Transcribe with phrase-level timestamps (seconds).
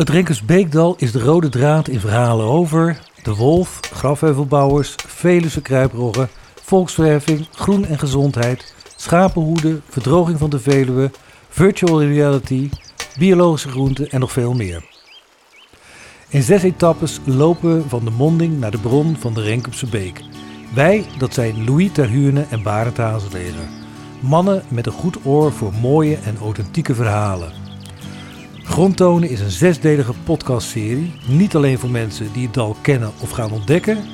[0.00, 6.28] Het Renkersbeekdal is de rode draad in verhalen over de wolf, grafheuvelbouwers, Veluwe kruiproggen,
[6.62, 11.10] volksverheffing, groen en gezondheid, schapenhoeden, verdroging van de Veluwe,
[11.48, 12.70] virtual reality,
[13.18, 14.84] biologische groenten en nog veel meer.
[16.28, 20.22] In zes etappes lopen we van de monding naar de bron van de Renkumse Beek.
[20.74, 23.68] Wij, dat zijn Louis Terhuurne en Barend Hazelegen.
[24.20, 27.69] Mannen met een goed oor voor mooie en authentieke verhalen.
[28.70, 31.12] Grondtonen is een zesdelige podcastserie.
[31.26, 34.04] Niet alleen voor mensen die het dal kennen of gaan ontdekken,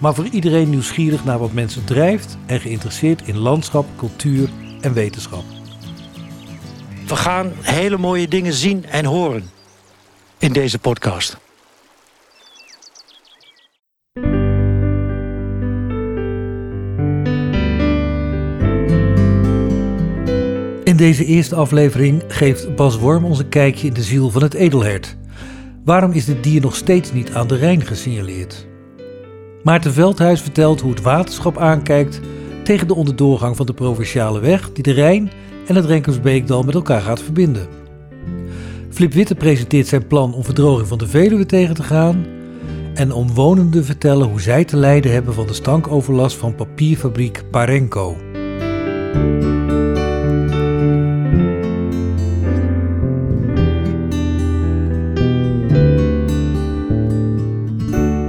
[0.00, 4.48] maar voor iedereen nieuwsgierig naar wat mensen drijft en geïnteresseerd in landschap, cultuur
[4.80, 5.44] en wetenschap.
[7.06, 9.50] We gaan hele mooie dingen zien en horen
[10.38, 11.36] in deze podcast.
[20.86, 24.54] In deze eerste aflevering geeft Bas Worm ons een kijkje in de ziel van het
[24.54, 25.16] edelhert.
[25.84, 28.66] Waarom is dit dier nog steeds niet aan de Rijn gesignaleerd?
[29.62, 32.20] Maarten Veldhuis vertelt hoe het waterschap aankijkt
[32.64, 35.30] tegen de onderdoorgang van de provinciale weg die de Rijn
[35.66, 37.66] en het Renkensbeekdal met elkaar gaat verbinden.
[38.90, 42.26] Flip Witte presenteert zijn plan om verdroging van de Veluwe tegen te gaan
[42.94, 48.16] en omwonenden vertellen hoe zij te lijden hebben van de stankoverlast van papierfabriek Parenco.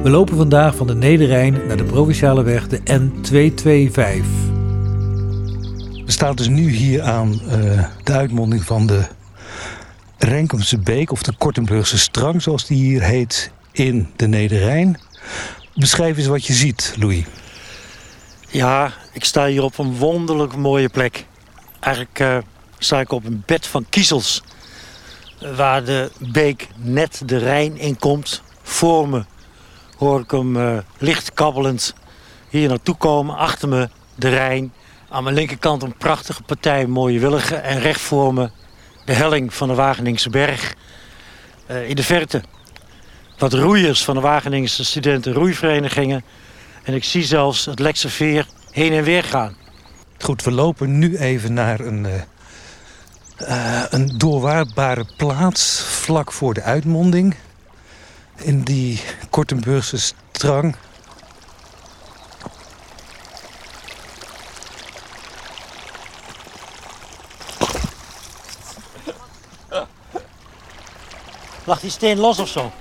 [0.08, 3.94] We lopen vandaag van de Nederrijn naar de provinciale weg, de N225.
[6.06, 9.08] We staan dus nu hier aan uh, de uitmonding van de
[10.18, 15.00] Renkumse Beek, of de Kortenburgse Strang, zoals die hier heet, in de Nederrijn.
[15.76, 17.26] Beschrijf eens wat je ziet, Louis.
[18.50, 21.26] Ja, ik sta hier op een wonderlijk mooie plek.
[21.80, 22.38] Eigenlijk uh,
[22.78, 24.44] sta ik op een bed van kiezels.
[25.56, 28.42] Waar de beek net de Rijn in komt.
[28.64, 29.24] Voor me
[29.98, 31.94] hoor ik hem uh, licht kabbelend
[32.50, 33.36] hier naartoe komen.
[33.36, 34.74] Achter me de Rijn.
[35.10, 37.64] Aan mijn linkerkant een prachtige partij mooie willigen.
[37.64, 38.50] En recht voor me
[39.06, 40.76] de helling van de Wageningse berg.
[41.72, 42.42] Uh, in de verte
[43.38, 46.24] wat roeiers van de Wageningse studenten roeiverenigingen.
[46.84, 49.56] En ik zie zelfs het Lekse Veer heen en weer gaan.
[50.20, 52.06] Goed, we lopen nu even naar een,
[53.40, 57.36] uh, een doorwaardbare plaats vlak voor de uitmonding.
[58.36, 59.02] In die
[59.38, 60.76] Kortenburgse strang.
[71.64, 72.72] Lag die steen los of zo?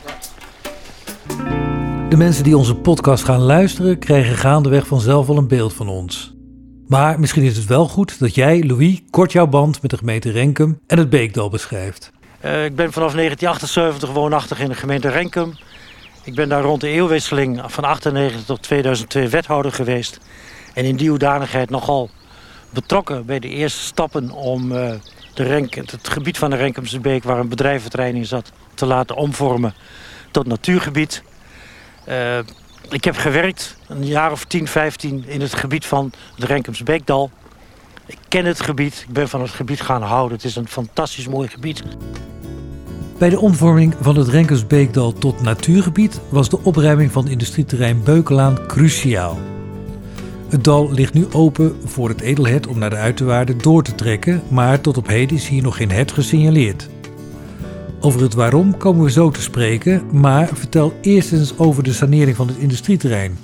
[2.09, 6.34] De mensen die onze podcast gaan luisteren krijgen gaandeweg vanzelf wel een beeld van ons.
[6.87, 10.31] Maar misschien is het wel goed dat jij, Louis, kort jouw band met de gemeente
[10.31, 12.12] Renkum en het Beekdal beschrijft.
[12.45, 15.55] Uh, ik ben vanaf 1978 woonachtig in de gemeente Renkum.
[16.26, 20.19] Ik ben daar rond de eeuwwisseling van 98 tot 2002 wethouder geweest.
[20.75, 22.10] En in die hoedanigheid nogal
[22.70, 24.92] betrokken bij de eerste stappen om uh,
[25.34, 27.25] de het gebied van de Renkumse Beek...
[27.25, 29.75] waar een bedrijventerrein in zat, te laten omvormen
[30.31, 31.22] tot natuurgebied.
[32.09, 32.38] Uh,
[32.91, 37.31] ik heb gewerkt een jaar of 10, 15 in het gebied van het Renkumse Beekdal.
[38.06, 40.36] Ik ken het gebied, ik ben van het gebied gaan houden.
[40.36, 41.82] Het is een fantastisch mooi gebied.
[43.19, 49.38] Bij de omvorming van het Renkersbeekdal tot natuurgebied was de opruiming van industrieterrein Beukelaan cruciaal.
[50.49, 54.43] Het dal ligt nu open voor het edelhert om naar de uiterwaarden door te trekken,
[54.49, 56.88] maar tot op heden is hier nog geen hert gesignaleerd.
[58.00, 62.37] Over het waarom komen we zo te spreken, maar vertel eerst eens over de sanering
[62.37, 63.38] van het industrieterrein.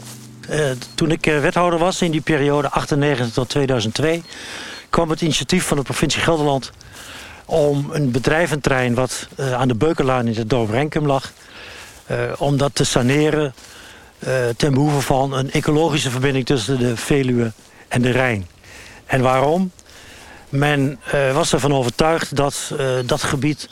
[0.51, 4.23] Uh, toen ik uh, wethouder was in die periode 98 tot 2002,
[4.91, 6.73] kwam het initiatief van de provincie Gelderland
[7.45, 11.33] om een bedrijventrein wat uh, aan de Beukenlaan in het dorp Renkum lag,
[12.39, 13.55] om dat te saneren
[14.57, 17.53] ten behoeve van een ecologische verbinding tussen de Veluwe
[17.89, 18.47] en de Rijn.
[19.07, 19.71] En waarom?
[20.49, 21.01] Men
[21.33, 22.75] was ervan overtuigd dat
[23.07, 23.69] dat gebied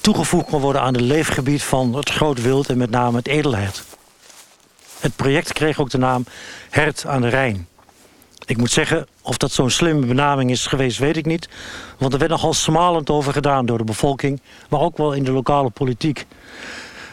[0.00, 3.84] toegevoegd kon worden aan het leefgebied van het groot wild en met name het edelhert.
[5.00, 6.24] Het project kreeg ook de naam
[6.70, 7.68] Hert aan de Rijn.
[8.44, 11.48] Ik moet zeggen, of dat zo'n slimme benaming is geweest, weet ik niet.
[11.98, 15.32] Want er werd nogal smalend over gedaan door de bevolking, maar ook wel in de
[15.32, 16.26] lokale politiek.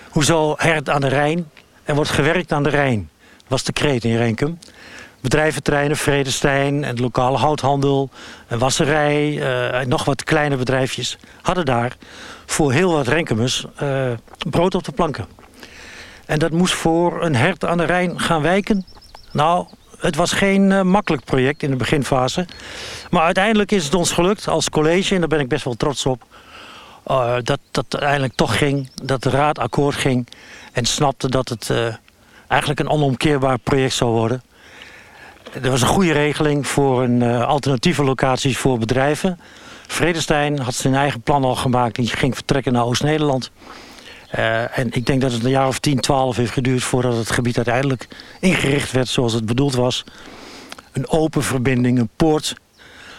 [0.09, 1.49] Hoezo Hert aan de Rijn?
[1.83, 3.09] Er wordt gewerkt aan de Rijn,
[3.47, 4.57] was de kreet in Renkum
[5.21, 8.09] bedrijventreinen, Vredestein en de lokale houthandel,
[8.47, 11.97] een wasserij uh, en nog wat kleine bedrijfjes hadden daar
[12.45, 14.11] voor heel wat renkemus uh,
[14.49, 15.25] brood op de planken.
[16.25, 18.85] En dat moest voor een hert aan de Rijn gaan wijken.
[19.31, 19.65] Nou,
[19.99, 22.45] het was geen uh, makkelijk project in de beginfase.
[23.09, 26.05] Maar uiteindelijk is het ons gelukt als college, en daar ben ik best wel trots
[26.05, 26.23] op...
[27.43, 30.27] dat dat uiteindelijk toch ging, dat de raad akkoord ging
[30.71, 31.71] en snapte dat het
[32.47, 34.41] eigenlijk een onomkeerbaar project zou worden.
[35.61, 39.39] Er was een goede regeling voor een alternatieve locaties voor bedrijven.
[39.87, 41.95] Vredestein had zijn eigen plan al gemaakt.
[41.95, 43.51] Die ging vertrekken naar Oost-Nederland.
[44.35, 47.31] Uh, en ik denk dat het een jaar of 10, 12 heeft geduurd voordat het
[47.31, 48.07] gebied uiteindelijk
[48.39, 50.03] ingericht werd zoals het bedoeld was.
[50.91, 52.55] Een open verbinding, een poort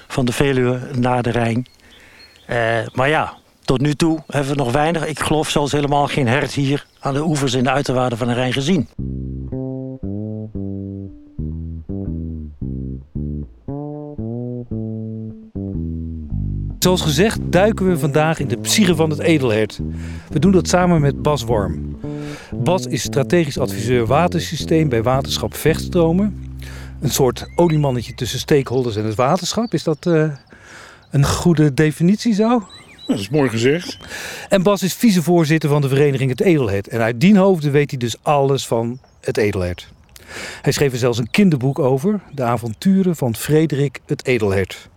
[0.07, 1.67] van de Veluwe naar de Rijn.
[2.51, 3.35] Uh, maar ja,
[3.65, 5.07] tot nu toe hebben we nog weinig.
[5.07, 8.35] Ik geloof zelfs helemaal geen hert hier aan de oevers in de uiterwaarden van de
[8.35, 8.89] Rijn gezien.
[16.89, 19.79] Zoals gezegd duiken we vandaag in de psyche van het edelhert.
[20.29, 21.99] We doen dat samen met Bas Worm.
[22.55, 26.57] Bas is strategisch adviseur watersysteem bij waterschap Vechtstromen.
[27.01, 29.73] Een soort oliemannetje tussen stakeholders en het waterschap.
[29.73, 30.33] Is dat uh,
[31.11, 32.67] een goede definitie zo?
[33.07, 33.99] Dat is mooi gezegd.
[34.49, 36.89] En Bas is vicevoorzitter van de vereniging Het Edelhert.
[36.89, 39.89] En uit die hoofden weet hij dus alles van het edelhert.
[40.63, 44.89] Hij schreef er zelfs een kinderboek over, De avonturen van Frederik het Edelhert.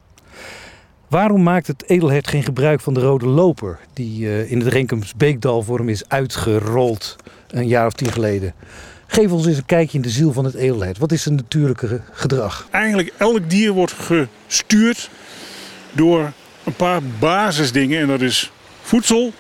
[1.12, 3.80] Waarom maakt het edelhert geen gebruik van de rode loper...
[3.94, 7.16] die uh, in het Renkums voor is uitgerold
[7.48, 8.54] een jaar of tien geleden?
[9.08, 10.98] Geef ons eens een kijkje in de ziel van het edelhert.
[10.98, 12.68] Wat is zijn natuurlijke gedrag?
[12.72, 15.10] Eigenlijk elk dier wordt gestuurd
[15.92, 16.32] door
[16.64, 18.02] een paar basisdingen.
[18.02, 19.34] En dat is voedsel,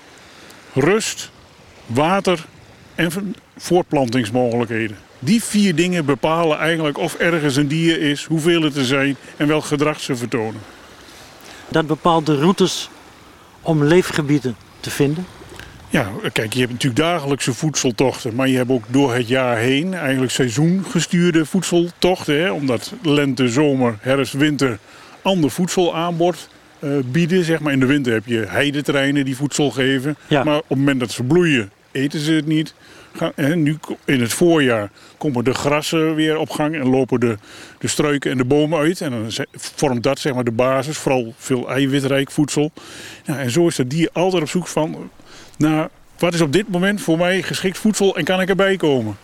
[0.74, 1.32] rust,
[1.86, 2.46] water
[2.96, 4.98] en voortplantingsmogelijkheden.
[5.20, 9.48] Die vier dingen bepalen eigenlijk of ergens een dier is, hoeveel het er zijn en
[9.48, 10.62] welk gedrag ze vertonen
[11.72, 12.90] dat bepaalt de routes
[13.62, 15.26] om leefgebieden te vinden?
[15.90, 19.94] Ja, kijk, je hebt natuurlijk dagelijkse voedseltochten, maar je hebt ook door het jaar heen
[19.94, 22.42] eigenlijk seizoengestuurde voedseltochten.
[22.42, 24.80] Hè, omdat lente, zomer, herfst, winter
[25.22, 26.48] ander voedselaanbod
[26.80, 27.44] uh, bieden.
[27.44, 27.74] Zeg maar.
[27.74, 30.18] In de winter heb je heideterreinen die voedsel geven.
[30.30, 32.74] Maar op het moment dat ze bloeien, eten ze het niet.
[33.36, 37.38] Nu in het voorjaar komen de grassen weer op gang en lopen de,
[37.80, 39.02] de struiken en de bomen uit.
[39.02, 42.72] En dan vormt dat zeg maar de basis, vooral veel eiwitrijk voedsel.
[43.26, 45.10] En zo is het dier altijd op zoek van
[45.58, 49.18] naar wat is op dit moment voor mij geschikt voedsel en kan ik erbij komen.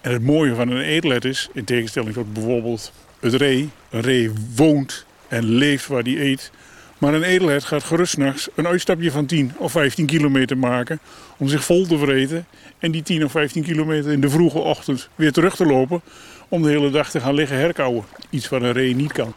[0.00, 4.30] En het mooie van een eetlet is, in tegenstelling tot bijvoorbeeld het ree, een ree
[4.54, 6.50] woont en leeft waar die eet.
[7.00, 11.00] Maar een edelhert gaat gerust nachts een uitstapje van 10 of 15 kilometer maken
[11.36, 12.46] om zich vol te vreten.
[12.78, 16.00] En die 10 of 15 kilometer in de vroege ochtend weer terug te lopen
[16.48, 18.04] om de hele dag te gaan liggen herkauwen.
[18.30, 19.34] Iets wat een ree niet kan.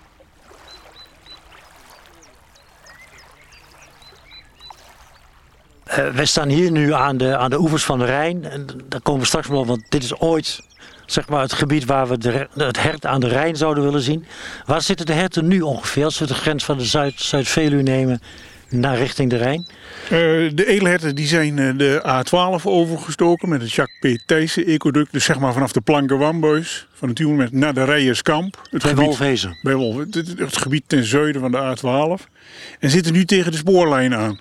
[5.87, 8.45] Uh, wij staan hier nu aan de, aan de oevers van de Rijn.
[8.45, 10.61] En daar komen we straks wel, want dit is ooit
[11.05, 14.25] zeg maar, het gebied waar we de, het hert aan de Rijn zouden willen zien.
[14.65, 18.21] Waar zitten de herten nu ongeveer als we de grens van de Zuid, Zuid-Veluwe nemen
[18.69, 19.67] naar richting de Rijn?
[20.03, 20.09] Uh,
[20.55, 24.27] de edelherten die zijn uh, de A12 overgestoken met het Jacques P.
[24.27, 25.11] Thijssen ecoduct.
[25.11, 28.67] Dus zeg maar vanaf de Planken-Wambuis van het moment naar de Rijerskamp.
[28.69, 29.57] Het bij gebied, Wolfhezen.
[29.61, 32.31] Bij Wolf, het, het, gebied ten zuiden van de A12.
[32.79, 34.39] En zitten nu tegen de spoorlijn aan.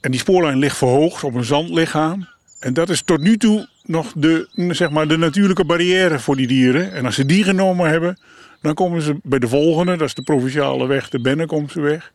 [0.00, 2.28] En die spoorlijn ligt verhoogd op een zandlichaam.
[2.58, 6.46] En dat is tot nu toe nog de, zeg maar, de natuurlijke barrière voor die
[6.46, 6.92] dieren.
[6.92, 8.18] En als ze die genomen hebben,
[8.60, 9.96] dan komen ze bij de volgende.
[9.96, 12.12] Dat is de provinciale weg, de Bennekomseweg.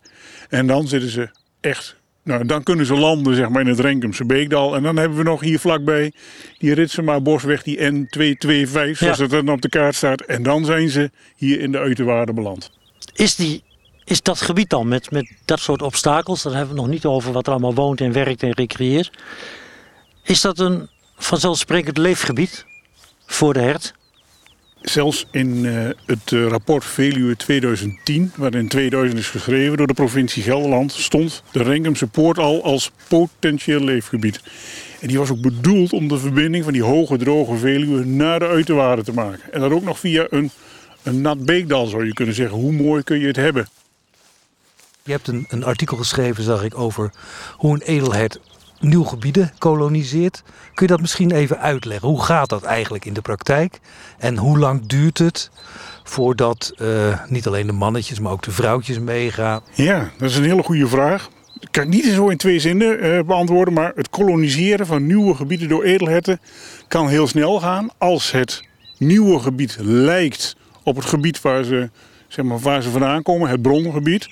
[0.50, 1.29] En dan zitten ze
[1.62, 1.96] echt...
[2.24, 4.75] Nou, dan kunnen ze landen zeg maar, in het Renkumse Beekdal.
[4.75, 6.12] En dan hebben we nog hier vlakbij
[6.58, 10.22] die Ritsema Bosweg, die N225, zoals het dan op de kaart staat.
[10.22, 12.72] En dan zijn ze hier in de uiterwaarde beland.
[13.13, 13.63] Is, die,
[14.03, 17.05] is dat gebied dan met, met dat soort obstakels, dan hebben we het nog niet
[17.05, 19.12] over wat er allemaal woont en werkt en recreëert.
[20.24, 22.65] Is dat een vanzelfsprekend leefgebied
[23.25, 23.93] voor de hert?
[24.81, 29.93] Zelfs in uh, het uh, rapport Veluwe 2010, waarin in 2000 is geschreven door de
[29.93, 34.41] provincie Gelderland, stond de Renkumse Poort al als potentieel leefgebied.
[35.00, 38.48] En die was ook bedoeld om de verbinding van die hoge droge Veluwe naar de
[38.48, 39.53] uiterwaarden te maken.
[39.53, 40.51] En dat ook nog via een,
[41.03, 42.57] een nat beekdal zou je kunnen zeggen.
[42.57, 43.67] Hoe mooi kun je het hebben?
[45.03, 47.12] Je hebt een, een artikel geschreven, zag ik, over
[47.51, 48.39] hoe een edelhert
[48.88, 50.44] nieuw gebieden koloniseert.
[50.74, 52.08] Kun je dat misschien even uitleggen?
[52.08, 53.80] Hoe gaat dat eigenlijk in de praktijk?
[54.18, 55.51] En hoe lang duurt het
[56.04, 59.62] voordat uh, niet alleen de mannetjes, maar ook de vrouwtjes meegaan?
[59.74, 61.30] Ja, dat is een hele goede vraag.
[61.60, 65.70] Ik kan niet zo in twee zinnen uh, beantwoorden, maar het koloniseren van nieuwe gebieden
[65.70, 66.39] door edelherten
[66.88, 68.63] kan heel snel gaan als het
[68.98, 71.89] nieuwe gebied lijkt op het gebied waar ze,
[72.27, 74.30] zeg maar, waar ze vandaan komen, het bronnengebied.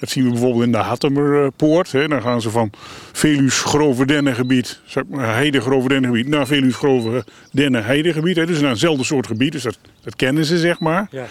[0.00, 1.92] Dat zien we bijvoorbeeld in de Hattemerpoort.
[1.92, 2.08] Hè.
[2.08, 2.70] Dan gaan ze van
[3.12, 4.80] Veluws grove dennengebied,
[5.10, 8.36] heide grove dennengebied, naar Veluws grove dennen heidegebied.
[8.36, 8.46] Hè.
[8.46, 11.08] Dus naar eenzelfde soort gebied, dus dat, dat kennen ze zeg maar.
[11.10, 11.26] Ja.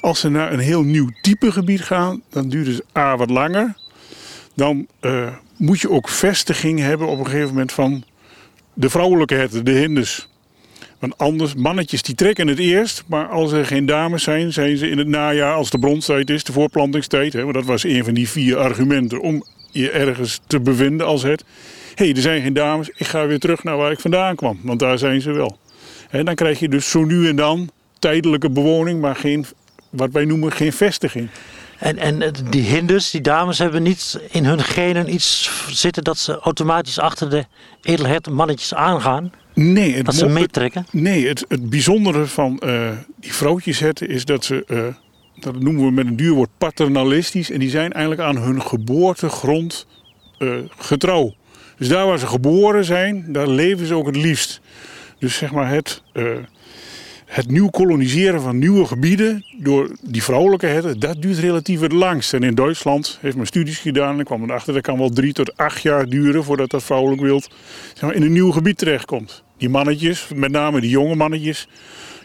[0.00, 3.76] Als ze naar een heel nieuw type gebied gaan, dan duurt het A wat langer.
[4.54, 8.04] dan eh, moet je ook vestiging hebben op een gegeven moment van
[8.74, 10.28] de vrouwelijke herten, de hinders.
[11.00, 14.90] Want anders, mannetjes die trekken het eerst, maar als er geen dames zijn, zijn ze
[14.90, 17.32] in het najaar, als de bronstijd is, de voorplantingstijd.
[17.32, 21.22] Hè, want dat was een van die vier argumenten om je ergens te bevinden als
[21.22, 21.44] het.
[21.94, 24.60] Hé, hey, er zijn geen dames, ik ga weer terug naar waar ik vandaan kwam,
[24.62, 25.58] want daar zijn ze wel.
[26.10, 29.46] En dan krijg je dus zo nu en dan tijdelijke bewoning, maar geen,
[29.90, 31.28] wat wij noemen geen vestiging.
[31.78, 36.38] En, en die hinders, die dames, hebben niet in hun genen iets zitten dat ze
[36.38, 37.44] automatisch achter de
[37.82, 39.32] edelhert mannetjes aangaan?
[39.62, 40.86] Nee, het dat ze meetrekken?
[40.90, 44.86] Nee, het, het bijzondere van uh, die vrouwtjesherten is dat ze, uh,
[45.42, 47.50] dat noemen we met een duur woord paternalistisch.
[47.50, 49.86] En die zijn eigenlijk aan hun geboortegrond
[50.38, 51.34] uh, getrouw.
[51.76, 54.60] Dus daar waar ze geboren zijn, daar leven ze ook het liefst.
[55.18, 56.02] Dus zeg maar het
[57.30, 62.34] het nieuw koloniseren van nieuwe gebieden door die vrouwelijke herten, dat duurt relatief het langst.
[62.34, 65.56] En in Duitsland heeft men studies gedaan en kwam erachter dat kan wel drie tot
[65.56, 67.48] acht jaar duren voordat dat vrouwelijk wild
[67.94, 69.42] zeg maar, in een nieuw gebied terechtkomt.
[69.56, 71.68] Die mannetjes, met name die jonge mannetjes,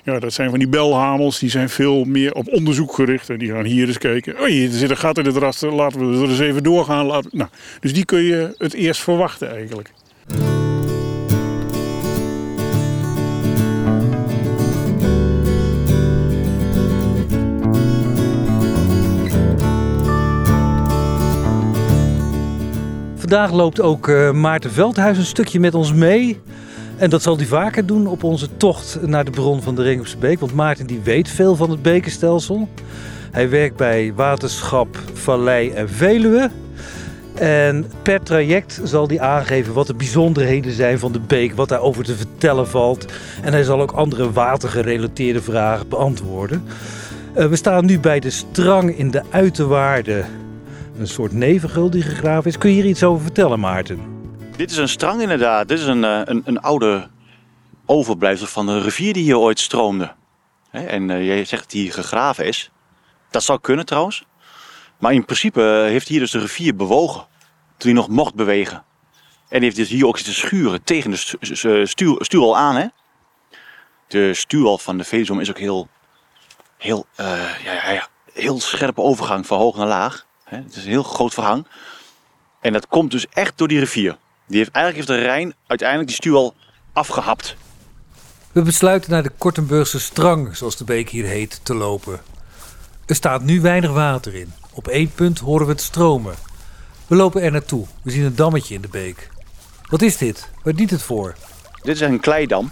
[0.04, 3.30] ja, dat zijn van die belhamels, die zijn veel meer op onderzoek gericht.
[3.30, 4.40] En die gaan hier eens kijken.
[4.40, 7.08] Oh, hier zit een gat in het raster, laten we er eens even doorgaan.
[7.32, 9.92] Nou, dus die kun je het eerst verwachten eigenlijk.
[23.30, 26.42] Vandaag loopt ook uh, Maarten Veldhuis een stukje met ons mee.
[26.98, 30.18] En dat zal hij vaker doen op onze tocht naar de bron van de Ringhoekse
[30.18, 30.40] Beek.
[30.40, 32.68] Want Maarten die weet veel van het bekenstelsel.
[33.32, 36.50] Hij werkt bij Waterschap Vallei en Veluwe.
[37.34, 42.04] En per traject zal hij aangeven wat de bijzonderheden zijn van de beek, wat daarover
[42.04, 43.06] te vertellen valt.
[43.44, 46.64] En hij zal ook andere watergerelateerde vragen beantwoorden.
[47.38, 50.24] Uh, we staan nu bij de strang in de uiterwaarde
[50.98, 52.58] een soort nevengul die gegraven is.
[52.58, 54.00] Kun je hier iets over vertellen, Maarten?
[54.56, 55.68] Dit is een strang inderdaad.
[55.68, 57.08] Dit is een, eh, een, een oude
[57.86, 60.14] overblijfsel van een rivier die hier ooit stroomde.
[60.72, 62.72] En uh, jij zegt dat die gegraven is.
[63.30, 64.26] Dat zou kunnen trouwens.
[65.00, 67.28] Maar in principe eh, heeft hier dus de rivier bewogen.
[67.78, 68.84] Toen hij nog mocht bewegen.
[69.50, 72.76] En heeft dus hier ook zitten schuren tegen de stuw, stuwal aan.
[72.76, 72.86] Hè?
[74.08, 75.88] De stuwal van de Veluwe is ook heel,
[76.78, 80.26] heel, ja, ja, heel scherpe overgang van hoog naar laag.
[80.46, 81.68] Het is een heel groot verhang.
[82.62, 84.18] En dat komt dus echt door die rivier.
[84.48, 86.56] Die heeft, eigenlijk heeft de Rijn uiteindelijk die stuwal
[86.94, 87.56] afgehapt.
[88.52, 92.22] We besluiten naar de Kortenburgse Strang, zoals de beek hier heet, te lopen.
[93.06, 94.54] Er staat nu weinig water in.
[94.74, 96.36] Op één punt horen we het stromen.
[97.08, 97.86] We lopen er naartoe.
[98.04, 99.30] We zien een dammetje in de beek.
[99.90, 100.50] Wat is dit?
[100.64, 101.36] Waar dient het voor?
[101.82, 102.72] Dit is een kleidam.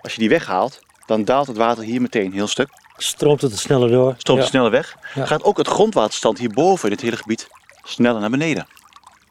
[0.00, 2.68] Als je die weghaalt, dan daalt het water hier meteen heel stuk.
[2.98, 4.14] Stroomt het sneller door.
[4.18, 4.96] Stroomt het sneller weg.
[5.14, 7.48] Gaat ook het grondwaterstand hierboven in het hele gebied
[7.82, 8.66] sneller naar beneden.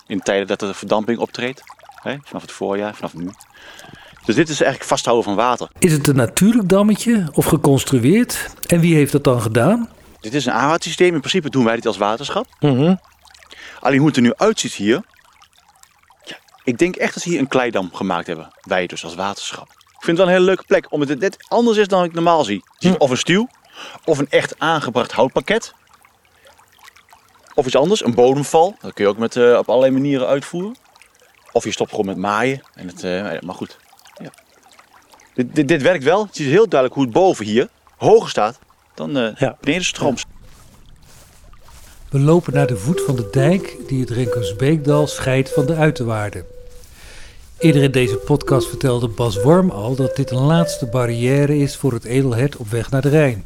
[0.08, 1.62] In tijden dat er verdamping optreedt.
[2.02, 3.30] Hè, vanaf het voorjaar, vanaf nu.
[4.26, 5.70] Dus dit is eigenlijk vasthouden van water.
[5.80, 8.50] Is het een natuurlijk dammetje of geconstrueerd?
[8.68, 9.90] En wie heeft dat dan gedaan?
[10.20, 11.14] Dit is een aanwatersysteem.
[11.14, 12.46] In principe doen wij dit als waterschap.
[12.60, 12.96] Mhm.
[13.80, 15.04] Alleen hoe het er nu uitziet hier.
[16.26, 18.48] Ja, ik denk echt dat ze hier een kleidam gemaakt hebben.
[18.62, 19.68] Wij dus als waterschap.
[19.70, 22.14] Ik vind het wel een hele leuke plek, omdat het net anders is dan ik
[22.14, 22.64] normaal zie.
[22.78, 23.48] zie Of een stuw,
[24.06, 25.74] of een echt aangebracht houtpakket.
[27.54, 28.76] Of iets anders, een bodemval.
[28.82, 30.76] Dat kun je ook met, uh, op allerlei manieren uitvoeren.
[31.52, 32.62] Of je stopt gewoon met maaien.
[32.74, 33.78] En het, uh, maar goed.
[34.22, 34.30] Ja.
[35.34, 36.26] Dit, dit, dit, werkt wel.
[36.26, 38.60] Het is heel duidelijk hoe het boven hier hoger staat
[38.94, 39.58] dan uh, ja.
[39.62, 40.26] beneden strooms.
[42.10, 46.46] We lopen naar de voet van de dijk die het Renkersbeekdal scheidt van de uiterwaarden.
[47.58, 51.94] Eerder in deze podcast vertelde Bas Worm al dat dit een laatste barrière is voor
[51.94, 53.46] het edelhert op weg naar de Rijn.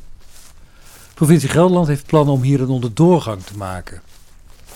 [1.21, 4.01] Provincie Gelderland heeft plannen om hier een onderdoorgang te maken.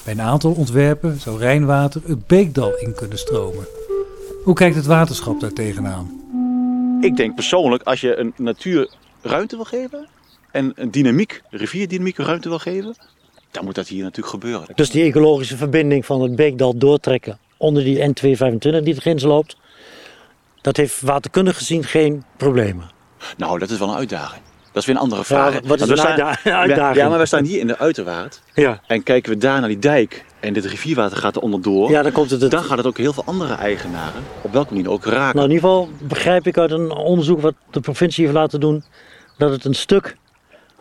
[0.03, 3.67] Bij een aantal ontwerpen zou Rijnwater het Beekdal in kunnen stromen.
[4.43, 6.09] Hoe kijkt het waterschap daar tegenaan?
[7.01, 8.89] Ik denk persoonlijk, als je een natuur
[9.21, 10.07] ruimte wil geven
[10.51, 12.95] en een dynamiek, rivierdynamiek ruimte wil geven,
[13.51, 14.67] dan moet dat hier natuurlijk gebeuren.
[14.75, 19.57] Dus die ecologische verbinding van het Beekdal doortrekken onder die N225 die erin loopt,
[20.61, 22.89] dat heeft waterkundig gezien geen problemen.
[23.37, 24.44] Nou, dat is wel een uitdaging.
[24.75, 25.53] Dat is weer een andere vraag.
[25.53, 26.95] Ja, wat is een uitdaging?
[26.95, 28.41] Ja, maar we staan hier in de uiterwaard.
[28.53, 28.81] Ja.
[28.87, 31.89] En kijken we daar naar die dijk en dit rivierwater gaat er onderdoor.
[31.89, 34.89] Ja, dan, komt het, dan gaat het ook heel veel andere eigenaren op welke manier
[34.89, 35.35] ook raken.
[35.35, 38.83] Nou, in ieder geval begrijp ik uit een onderzoek wat de provincie heeft laten doen...
[39.37, 40.17] dat het een stuk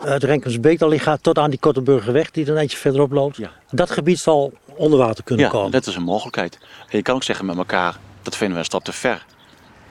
[0.00, 3.36] het Renkensbeekdal gaat tot aan die Kortenburgerweg die er een eentje verderop loopt.
[3.36, 3.50] Ja.
[3.70, 5.70] Dat gebied zal onder water kunnen ja, komen.
[5.70, 6.58] dat is een mogelijkheid.
[6.88, 9.24] En je kan ook zeggen met elkaar, dat vinden we een stap te ver.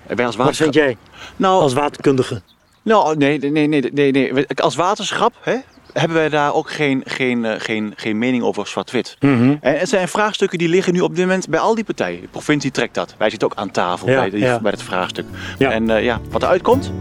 [0.08, 0.98] En wij als Wat vind jij
[1.36, 2.42] nou, als waterkundige?
[2.84, 4.48] Nou, nee, nee, nee, nee, nee.
[4.56, 5.56] Als waterschap hè,
[5.94, 9.16] hebben wij daar ook geen, geen, eh, geen, geen mening over zwart-wit.
[9.20, 9.56] Mhm.
[9.62, 12.22] En het zijn vraagstukken die liggen nu op dit moment bij al die partijen.
[12.22, 13.16] De provincie trekt dat.
[13.18, 14.60] Wij zitten ook aan tafel Ja, bij, die, ja.
[14.60, 15.26] bij het vraagstuk.
[15.58, 15.72] Ja.
[15.72, 16.92] En eh, ja, wat eruit komt,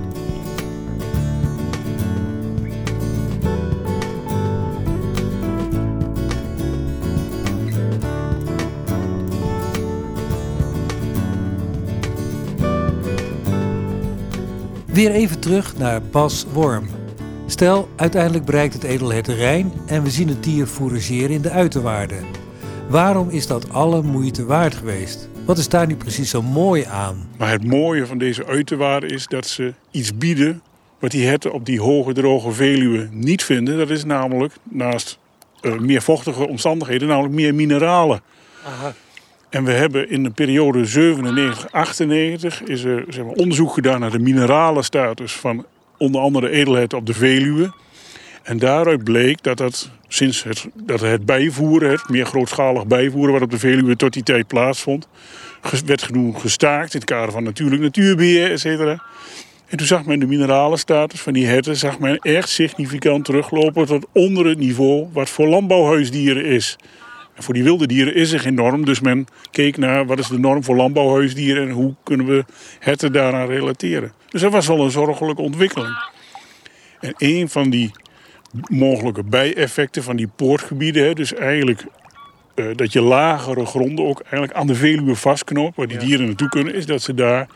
[14.92, 16.88] Weer even terug naar Bas Worm.
[17.46, 21.50] Stel, uiteindelijk bereikt het edelhert de Rijn en we zien het dier fourageren in de
[21.50, 22.24] uiterwaarden.
[22.88, 25.28] Waarom is dat alle moeite waard geweest?
[25.44, 27.28] Wat is daar nu precies zo mooi aan?
[27.38, 30.62] Maar het mooie van deze uiterwaarden is dat ze iets bieden
[30.98, 33.78] wat die herten op die hoge droge Veluwe niet vinden.
[33.78, 35.18] Dat is namelijk naast
[35.60, 38.20] eh, meer vochtige omstandigheden, namelijk meer mineralen.
[39.52, 44.18] En we hebben in de periode 97-98 is er zeg maar, onderzoek gedaan naar de
[44.18, 45.66] mineralenstatus van
[45.98, 47.72] onder andere edelherten op de Veluwe.
[48.42, 53.42] En daaruit bleek dat dat sinds het, dat het bijvoeren, het meer grootschalig bijvoeren wat
[53.42, 55.08] op de Veluwe tot die tijd plaatsvond,
[55.86, 59.02] werd genoeg gestaakt in het kader van natuurlijk natuurbeheer, et cetera.
[59.66, 64.06] En toen zag men de mineralenstatus van die herten zag men echt significant teruglopen tot
[64.12, 66.78] onder het niveau wat voor landbouwhuisdieren is.
[67.34, 70.28] En voor die wilde dieren is er geen norm, dus men keek naar wat is
[70.28, 72.44] de norm voor landbouwhuisdieren en hoe kunnen we
[72.78, 74.12] herten daaraan relateren.
[74.28, 75.96] Dus dat was wel een zorgelijke ontwikkeling.
[77.00, 77.90] En een van die
[78.68, 81.84] mogelijke bijeffecten van die poortgebieden, hè, dus eigenlijk
[82.54, 86.48] eh, dat je lagere gronden ook eigenlijk aan de Veluwe vastknoopt, waar die dieren naartoe
[86.48, 87.48] kunnen, is dat ze daar,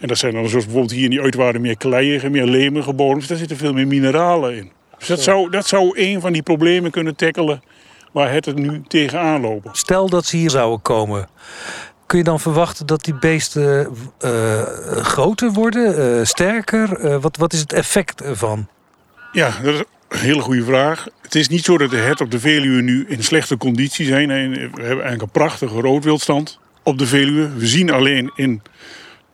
[0.00, 3.26] en dat zijn dan zoals bijvoorbeeld hier in die uitwaarden meer kleiige, meer lemige bodems,
[3.26, 4.70] daar zitten veel meer mineralen in.
[4.98, 7.62] Dus dat zou, dat zou een van die problemen kunnen tackelen
[8.16, 9.70] waar het het nu tegenaan lopen.
[9.74, 11.28] Stel dat ze hier zouden komen.
[12.06, 14.62] Kun je dan verwachten dat die beesten eh,
[15.02, 17.00] groter worden, eh, sterker?
[17.00, 18.68] Eh, wat, wat is het effect ervan?
[19.32, 21.06] Ja, dat is een hele goede vraag.
[21.22, 24.28] Het is niet zo dat de herten op de Veluwe nu in slechte conditie zijn.
[24.28, 27.48] Nee, We hebben eigenlijk een prachtige roodwildstand op de Veluwe.
[27.56, 28.62] We zien alleen in,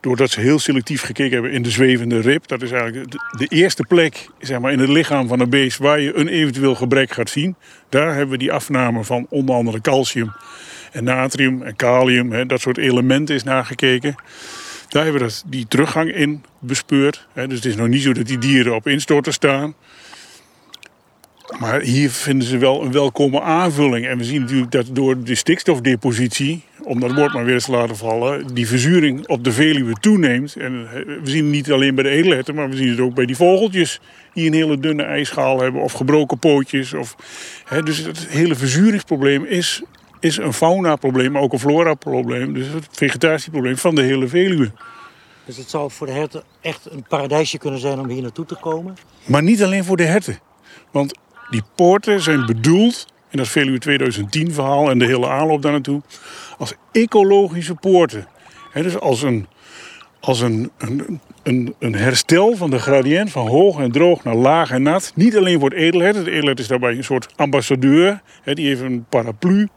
[0.03, 2.47] doordat ze heel selectief gekeken hebben in de zwevende rib.
[2.47, 5.99] Dat is eigenlijk de, eerste plek zeg maar, in het lichaam van een beest waar
[5.99, 7.55] je een eventueel gebrek gaat zien.
[7.89, 10.31] Daar hebben we die afname van onder andere calcium
[10.91, 12.31] en natrium en kalium.
[12.31, 14.15] Hè, dat soort elementen is nagekeken.
[14.89, 17.27] Daar hebben we die teruggang in bespeurd.
[17.33, 19.73] Hè, dus het is nog niet zo dat die dieren op instorten staan.
[21.59, 24.07] Maar hier vinden ze wel een welkome aanvulling.
[24.07, 27.71] En we zien natuurlijk dat door de stikstofdepositie, om dat woord maar weer eens te
[27.71, 30.55] laten vallen, die verzuring op de Veluwe toeneemt.
[30.55, 33.13] En eh, we zien het niet alleen bij de edelherten, maar we zien het ook
[33.13, 33.99] bij die vogeltjes
[34.33, 36.93] die een hele dunne ijsschaal hebben of gebroken pootjes.
[36.93, 37.15] Of,
[37.65, 39.83] hè, dus het hele verzuringsprobleem is,
[40.19, 42.53] is een faunaprobleem, maar ook een floraprobleem.
[42.53, 44.71] Dus het vegetatieprobleem van de hele Veluwe.
[45.45, 48.55] Dus het zou voor de herten echt een paradijsje kunnen zijn om hier naartoe te
[48.55, 48.95] komen.
[49.25, 50.39] Maar niet alleen voor de herten.
[50.91, 51.13] Want
[51.49, 56.01] die poorten zijn bedoeld, in dat Veluwe 2010 verhaal en de hele aanloop daar naartoe,
[56.57, 58.27] als ecologische poorten.
[58.73, 59.47] Dus als, een,
[60.19, 64.71] als een, een, een, een herstel van de gradient van hoog en droog naar laag
[64.71, 65.11] en nat.
[65.15, 66.15] Niet alleen voor het edelhert.
[66.15, 68.21] Het is daarbij een soort ambassadeur.
[68.43, 69.67] Die heeft een paraplu.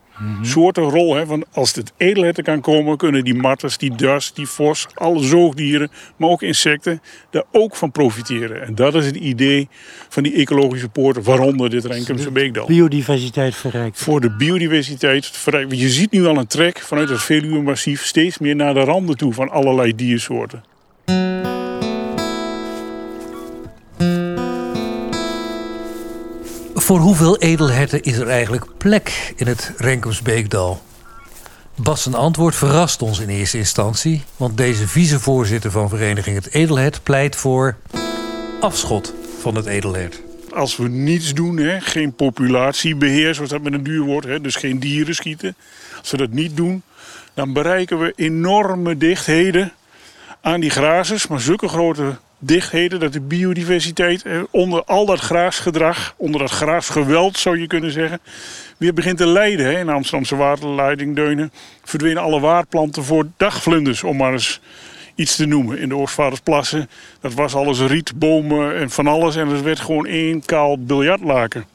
[0.41, 1.15] Soortenrol.
[1.15, 5.23] Hè, van als het edelherten kan komen, kunnen die marters, die das, die vos, alle
[5.23, 8.61] zoogdieren, maar ook insecten, daar ook van profiteren.
[8.67, 9.67] En dat is het idee
[10.09, 12.65] van die ecologische poorten, waaronder dit Renkumse beekdal.
[12.67, 13.99] Biodiversiteit verrijkt.
[13.99, 15.25] Voor de biodiversiteit.
[15.25, 19.17] verrijk- Je ziet nu al een trek vanuit het Veluwe-massief steeds meer naar de randen
[19.17, 20.63] toe van allerlei diersoorten.
[26.87, 30.81] Voor hoeveel edelherten is er eigenlijk plek in het Renkumsbeekdal?
[31.75, 37.35] Bas' antwoord verrast ons in eerste instantie, want deze vicevoorzitter van vereniging Het Edelhert pleit
[37.35, 37.77] voor
[38.59, 40.21] afschot van het edelhert.
[40.53, 44.55] Als we niets doen, hè, geen populatiebeheer, zoals dat met een duur wordt, hè, dus
[44.55, 45.55] geen dieren schieten.
[45.99, 46.83] Als we dat niet doen,
[47.33, 49.73] dan bereiken we enorme dichtheden
[50.41, 56.13] aan die grazers, maar zulke grote dichtheden dat de biodiversiteit eh, onder al dat graasgedrag,
[56.17, 58.19] onder dat graasgeweld zou je kunnen zeggen,
[58.77, 59.77] weer begint te lijden.
[59.77, 61.51] In Amsterdamse waterleidingdeunen
[61.83, 64.61] verdwenen alle waardplanten voor dagvlinders, om maar eens
[65.15, 65.79] iets te noemen.
[65.79, 66.89] In de Oostvaardersplassen,
[67.21, 69.35] dat was alles riet, bomen en van alles.
[69.35, 71.65] En het werd gewoon één kaal biljartlaken.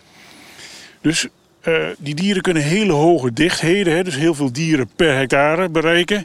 [1.00, 1.28] Dus
[1.60, 6.24] eh, die dieren kunnen hele hoge dichtheden, hè, dus heel veel dieren per hectare bereiken.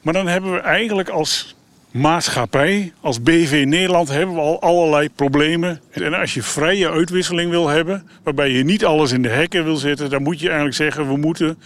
[0.00, 1.56] Maar dan hebben we eigenlijk als
[1.90, 5.80] maatschappij, als BV Nederland, hebben we al allerlei problemen.
[5.90, 9.76] En als je vrije uitwisseling wil hebben, waarbij je niet alles in de hekken wil
[9.76, 11.58] zetten, dan moet je eigenlijk zeggen, we moeten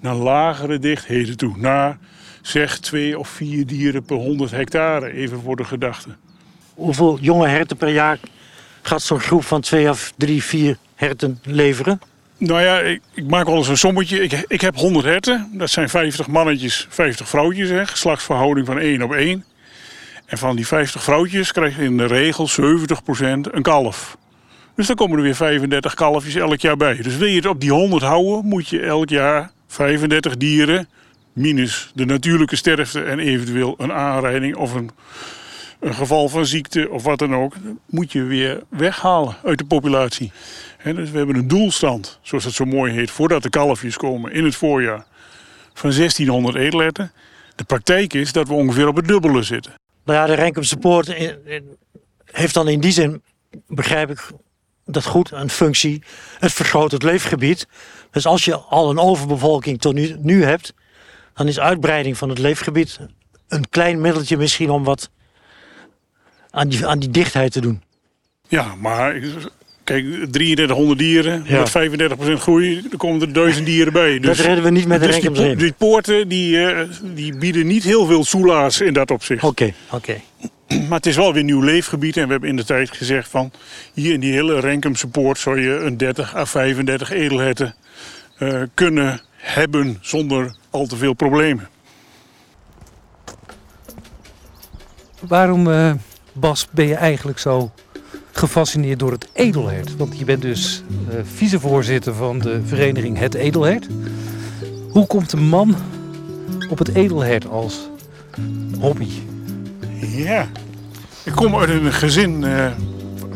[0.00, 1.56] naar lagere dichtheden toe.
[1.56, 1.98] Naar
[2.42, 6.08] zeg twee of vier dieren per 100 hectare, even voor de gedachte.
[6.74, 8.18] Hoeveel jonge herten per jaar
[8.82, 12.00] gaat zo'n groep van twee of drie, vier herten leveren?
[12.36, 14.22] Nou ja, ik, ik maak wel eens een sommetje.
[14.22, 15.50] Ik, ik heb 100 herten.
[15.52, 17.68] Dat zijn 50 mannetjes, 50 vrouwtjes.
[17.68, 17.86] Hè.
[17.86, 19.44] Geslachtsverhouding van 1 op 1.
[20.30, 22.52] En van die 50 vrouwtjes krijg je in de regel 70%
[23.50, 24.16] een kalf.
[24.74, 26.96] Dus dan komen er weer 35 kalfjes elk jaar bij.
[26.96, 30.88] Dus wil je het op die 100 houden, moet je elk jaar 35 dieren,
[31.32, 34.90] minus de natuurlijke sterfte en eventueel een aanrijding of een,
[35.80, 37.54] een geval van ziekte of wat dan ook,
[37.86, 40.32] moet je weer weghalen uit de populatie.
[40.84, 44.44] Dus we hebben een doelstand, zoals het zo mooi heet, voordat de kalfjes komen in
[44.44, 45.04] het voorjaar,
[45.74, 47.12] van 1600 edelherten.
[47.56, 49.79] De praktijk is dat we ongeveer op het dubbele zitten.
[50.10, 51.76] Nou ja, de Renkumse Poort in- in-
[52.24, 53.22] heeft dan in die zin,
[53.66, 54.30] begrijp ik
[54.84, 56.02] dat goed, een functie.
[56.38, 57.66] Het vergroot het leefgebied.
[58.10, 60.74] Dus als je al een overbevolking tot nu, nu hebt,
[61.34, 62.98] dan is uitbreiding van het leefgebied
[63.48, 65.10] een klein middeltje misschien om wat
[66.50, 67.82] aan die, aan die dichtheid te doen.
[68.48, 69.14] Ja, maar
[69.90, 71.58] kijk, 3300 dieren Ja.
[71.58, 74.18] met 35% groei, er komen er duizend dieren bij.
[74.18, 77.84] dat redden we niet met de dus die, die poorten die, eh, die bieden niet
[77.84, 79.44] heel veel soelaas in dat opzicht.
[79.44, 80.20] Oké, oké.
[80.88, 82.16] Maar het is wel weer nieuw leefgebied.
[82.16, 83.52] En we hebben in de tijd gezegd van...
[83.94, 87.74] hier in die hele Renkumse poort zou je een 30 à 35 edelherten
[88.38, 89.98] eh, kunnen hebben...
[90.00, 91.68] zonder al te veel problemen.
[95.20, 95.92] Waarom, eh,
[96.32, 97.72] Bas, ben je eigenlijk zo
[98.32, 99.96] gefascineerd door het edelhert?
[99.96, 103.86] Want je bent dus eh, vicevoorzitter van de vereniging Het Edelhert.
[104.90, 105.74] Hoe komt een man
[106.70, 107.88] op het edelhert als
[108.80, 109.08] hobby?
[110.00, 110.48] Ja,
[111.24, 112.44] ik kom uit een gezin...
[112.44, 112.66] eh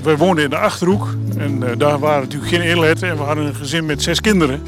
[0.05, 1.15] we woonden in de Achterhoek.
[1.39, 3.09] En eh, daar waren natuurlijk geen edelherten.
[3.09, 4.63] En we hadden een gezin met zes kinderen.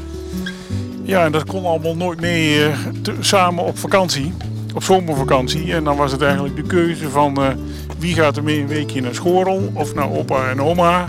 [1.03, 2.67] Ja, en dat kon allemaal nooit mee
[3.19, 4.33] samen op vakantie.
[4.77, 5.73] Op zomervakantie.
[5.73, 7.37] En dan was het eigenlijk de keuze van...
[7.37, 7.47] eh,
[7.99, 11.07] wie gaat er mee een weekje naar Schorel of naar opa en oma.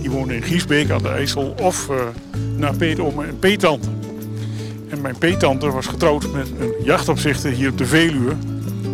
[0.00, 1.54] Die woonden in Giesbeek aan de IJssel.
[1.62, 1.96] Of eh,
[2.56, 3.88] naar peetoma en peetante.
[4.88, 8.32] En mijn peetante was getrouwd met een jachtopzichter hier op de Veluwe.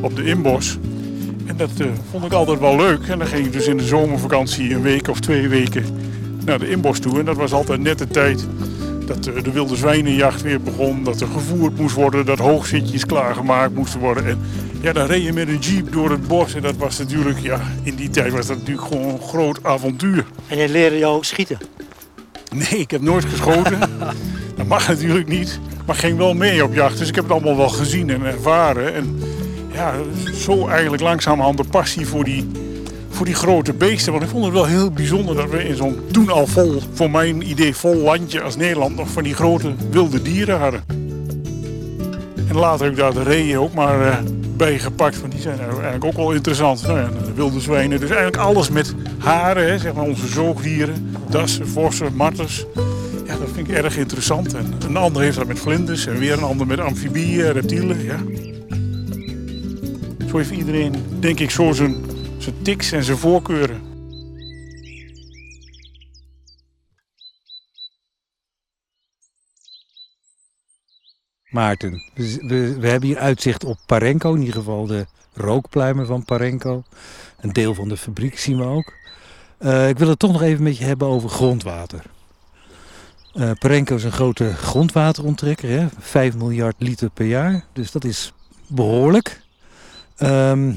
[0.00, 0.78] Op de Inbos.
[1.46, 3.06] En dat eh, vond ik altijd wel leuk.
[3.08, 5.84] En dan ging ik dus in de zomervakantie een week of twee weken
[6.44, 7.18] naar de Inbos toe.
[7.18, 8.46] En dat was altijd net de tijd
[9.14, 11.04] dat eh, de wilde zwijnenjacht weer begon.
[11.04, 14.26] Dat er gevoerd moest worden, dat hoogzitjes klaargemaakt moesten worden.
[14.26, 14.38] En
[14.80, 16.54] ja, dan reed je met een jeep door het bos.
[16.54, 20.24] En dat was natuurlijk, ja, in die tijd was dat natuurlijk gewoon een groot avontuur.
[20.46, 21.58] En je leerde jou ook schieten.
[22.54, 23.78] Nee, ik heb nooit geschoten.
[24.56, 25.60] dat mag natuurlijk niet.
[25.86, 26.98] Maar ging wel mee op jacht.
[26.98, 28.94] Dus ik heb het allemaal wel gezien en ervaren.
[28.94, 29.22] En
[29.72, 29.94] ja,
[30.34, 32.50] zo eigenlijk langzamerhand de passie voor die,
[33.12, 34.12] voor die grote beesten.
[34.12, 37.10] Want ik vond het wel heel bijzonder dat we in zo'n toen al vol, voor
[37.10, 40.84] mijn idee vol landje als Nederland, nog van die grote wilde dieren hadden.
[42.48, 44.16] En later heb ik daar de reeën ook maar eh,
[44.56, 45.20] bij gepakt.
[45.20, 46.86] Want die zijn nou eigenlijk ook wel interessant.
[46.86, 48.00] Nou ja, de wilde zwijnen.
[48.00, 51.16] Dus eigenlijk alles met haren, hè, zeg maar onze zoogdieren.
[51.28, 52.64] Dassen, vossen, marters.
[53.26, 54.54] Ja, dat vind ik erg interessant.
[54.54, 56.06] En een ander heeft dat met vlinders.
[56.06, 58.04] En weer een ander met amfibieën, reptielen.
[58.04, 58.18] Ja.
[60.30, 61.96] Zo heeft iedereen, denk ik, zo zijn,
[62.42, 63.90] zijn tics en zijn voorkeuren.
[71.48, 76.82] Maarten, we, we, hebben hier uitzicht op Parenco, in ieder geval de rookpluimen van Parenco.
[77.40, 78.92] Een deel van de fabriek zien we ook.
[79.58, 82.02] Eh, ik wil het toch nog even met je hebben over grondwater.
[83.32, 85.86] Eh Parenco is een grote grondwateronttrekker, hè?
[85.98, 88.32] 5 miljard liter per jaar, dus dat is
[88.66, 89.42] behoorlijk.
[90.16, 90.72] Ehm,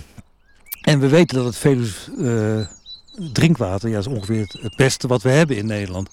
[0.86, 2.60] en we weten dat het Veluws eh,
[3.34, 6.10] drinkwater ja, is ongeveer het, het beste wat we hebben in Nederland.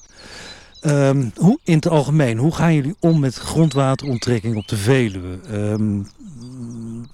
[0.80, 5.38] Ehm, hoe, in het algemeen, hoe gaan jullie om met grondwateronttrekking op de Veluwe?
[5.50, 6.00] Ehm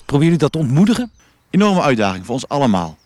[0.08, 1.10] proberen jullie dat te ontmoedigen?
[1.50, 2.96] Enorme uitdaging voor ons allemaal.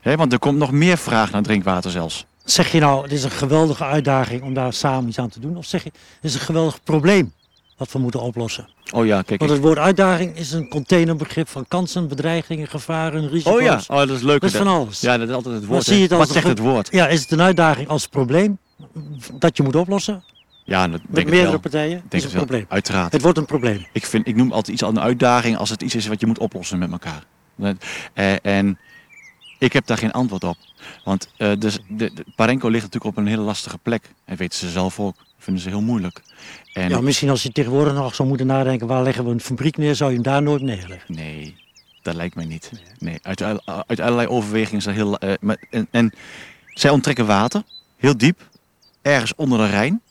[0.00, 2.26] Hè, want er komt nog meer vraag naar drinkwater zelfs.
[2.44, 5.56] Zeg je nou, het is een geweldige uitdaging om daar samen iets aan te doen?
[5.56, 7.32] Of zeg je, het is een geweldig probleem
[7.80, 8.68] wat we moeten oplossen?
[8.92, 9.40] Oh ja, kijk.
[9.40, 13.54] Want het woord uitdaging is een containerbegrip van kansen, bedreigingen, gevaren, risico's.
[13.54, 14.40] Oh ja, oh, dat is leuk.
[14.40, 15.00] Dat is van alles.
[15.00, 15.84] Ja, dat is altijd het woord.
[15.84, 16.88] zie je het als Wat zegt het woord?
[16.92, 18.58] Ja, is het een uitdaging als probleem
[19.38, 20.24] dat je moet oplossen
[20.64, 21.60] Ja, dat met denk ik meerdere wel.
[21.60, 21.90] partijen?
[22.08, 22.46] Denk is het een wel.
[22.46, 22.66] probleem.
[22.68, 23.12] Uiteraard.
[23.12, 23.86] Het wordt een probleem.
[23.92, 26.26] Ik, vind, ik noem altijd iets al een uitdaging als het iets is wat je
[26.26, 27.24] moet oplossen met elkaar.
[27.56, 27.76] Dat-
[28.14, 28.78] eh, en
[29.58, 30.56] ik heb daar geen antwoord op.
[31.04, 34.12] Want eh, dus de, de, Parenco ligt natuurlijk op een hele lastige plek.
[34.24, 35.14] En weten ze zelf ook.
[35.40, 36.22] Vinden ze heel moeilijk.
[36.72, 39.76] En Ja, misschien als je tegenwoordig nog zou moeten nadenken, waar leggen we een fabriek
[39.76, 41.14] neer, zou je hem daar nooit neerleggen.
[41.14, 41.56] Nee,
[42.02, 42.70] dat lijkt mij niet.
[42.98, 43.42] Nee, uit,
[43.86, 45.18] uit allerlei overwegingen is dat heel.
[45.18, 46.12] eh, maar, en, en
[46.74, 47.62] zij onttrekken water,
[47.96, 48.48] heel diep,
[49.02, 50.02] ergens onder de Rijn.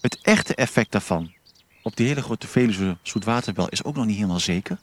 [0.00, 1.32] Het echte effect daarvan
[1.82, 4.78] op die hele grote Veluwe zoetwaterbel is ook nog niet helemaal zeker.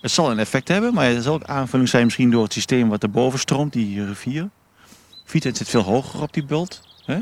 [0.00, 2.88] Het zal een effect hebben, maar het zal ook aanvulling zijn misschien door het systeem
[2.88, 4.48] wat erboven stroomt, die rivier.
[5.24, 6.82] Vita zit veel hoger op die bult.
[7.04, 7.18] Hè?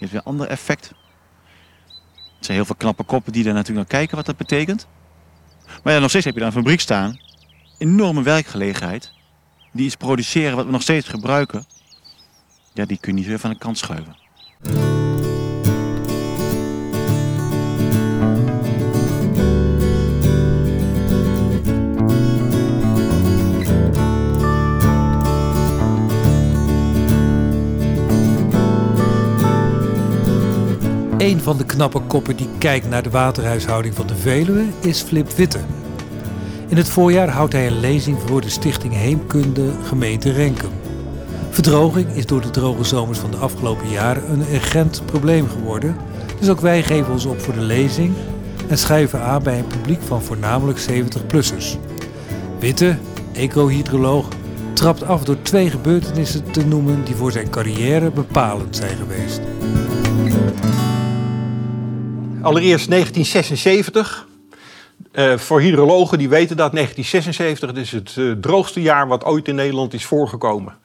[0.00, 0.88] Heeft weer een ander effect.
[0.88, 4.86] Er zijn heel veel knappe koppen die er natuurlijk naar kijken wat dat betekent.
[5.82, 7.20] Maar ja, nog steeds heb je daar een fabriek staan.
[7.78, 9.12] Enorme werkgelegenheid.
[9.72, 11.64] Die iets produceren wat we nog steeds gebruiken.
[12.72, 14.16] Ja, die kun je niet weer van de kant schuiven.
[31.20, 35.30] Een van de knappe koppen die kijkt naar de waterhuishouding van de Veluwe is Flip
[35.30, 35.58] Witte.
[36.68, 40.70] In het voorjaar houdt hij een lezing voor de Stichting Heemkunde gemeente Renkum.
[41.50, 45.96] Verdroging is door de droge zomers van de afgelopen jaren een urgent probleem geworden.
[46.38, 48.14] Dus ook wij geven ons op voor de lezing
[48.68, 51.78] en schuiven aan bij een publiek van voornamelijk 70-plussers.
[52.58, 52.96] Witte,
[53.32, 54.28] eco-hydroloog,
[54.72, 59.40] trapt af door twee gebeurtenissen te noemen die voor zijn carrière bepalend zijn geweest.
[62.42, 64.28] Allereerst 1976.
[65.12, 69.54] Uh, voor hydrologen die weten dat 1976 is het uh, droogste jaar wat ooit in
[69.54, 70.76] Nederland is voorgekomen.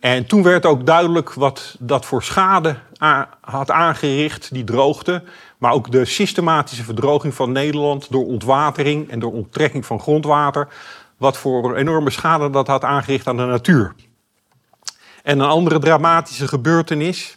[0.00, 2.76] En toen werd ook duidelijk wat dat voor schade
[3.40, 5.22] had aangericht, die droogte.
[5.58, 10.68] Maar ook de systematische verdroging van Nederland door ontwatering en door onttrekking van grondwater.
[11.16, 13.94] Wat voor enorme schade dat had aangericht aan de natuur.
[15.22, 17.36] En een andere dramatische gebeurtenis,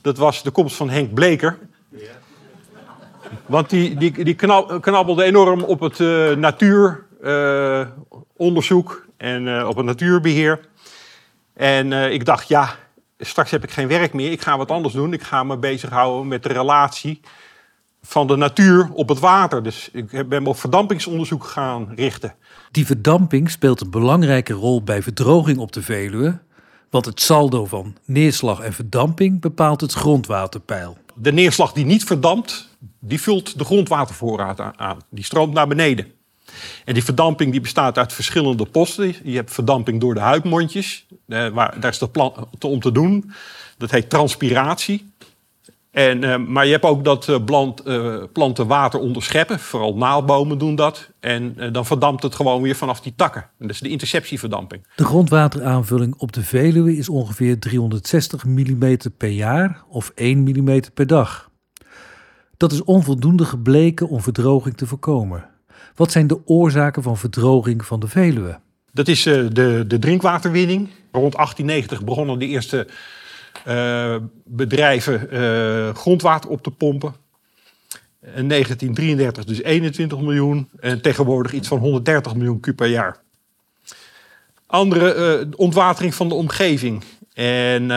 [0.00, 1.58] dat was de komst van Henk Bleker.
[3.46, 4.34] Want die, die, die
[4.80, 10.60] knabbelde enorm op het uh, natuuronderzoek en uh, op het natuurbeheer.
[11.54, 12.74] En ik dacht, ja,
[13.18, 14.30] straks heb ik geen werk meer.
[14.30, 15.12] Ik ga wat anders doen.
[15.12, 17.20] Ik ga me bezighouden met de relatie
[18.02, 19.62] van de natuur op het water.
[19.62, 22.34] Dus ik ben me op verdampingsonderzoek gaan richten.
[22.70, 26.38] Die verdamping speelt een belangrijke rol bij verdroging op de Veluwe.
[26.90, 30.96] Want het saldo van neerslag en verdamping bepaalt het grondwaterpeil.
[31.14, 34.98] De neerslag die niet verdampt, die vult de grondwatervoorraad aan.
[35.10, 36.14] Die stroomt naar beneden.
[36.84, 39.14] En die verdamping die bestaat uit verschillende posten.
[39.22, 41.06] Je hebt verdamping door de huidmondjes.
[41.28, 43.30] Eh, waar, daar is dat om te doen.
[43.78, 45.14] Dat heet transpiratie.
[45.90, 49.58] En, uh, maar je hebt ook dat uh, planten water onderscheppen.
[49.58, 51.10] Vooral naaldbomen doen dat.
[51.20, 53.42] En dan verdampt het gewoon weer vanaf die takken.
[53.42, 54.86] En dat is de interceptieverdamping.
[54.96, 61.06] De grondwateraanvulling op de Veluwe is ongeveer 360 mm per jaar of 1 mm per
[61.06, 61.45] dag.
[62.56, 65.48] Dat is onvoldoende gebleken om verdroging te voorkomen.
[65.94, 68.58] Wat zijn de oorzaken van verdroging van de Veluwe?
[68.92, 70.88] Dat is de, de drinkwaterwinning.
[71.12, 72.86] Rond 1890 begonnen de eerste
[73.66, 77.14] uh, bedrijven uh, grondwater op te pompen.
[78.20, 83.16] In 1933 dus 21 miljoen en tegenwoordig iets van 130 miljoen kub per jaar.
[84.66, 87.04] Andere ontwatering van de omgeving.
[87.34, 87.90] En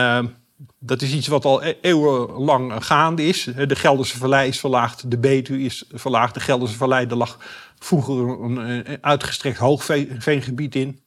[0.78, 3.48] dat is iets wat al e-, eeuwenlang gaande is.
[3.66, 6.34] De Gelderse Vallei is verlaagd, de Betuwe is verlaagd.
[6.34, 7.38] De Gelderse Vallei, daar lag
[7.78, 11.00] vroeger een uitgestrekt hoogveengebied in.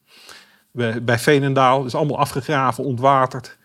[1.02, 3.56] Bij Veenendaal is allemaal afgegraven, ontwaterd.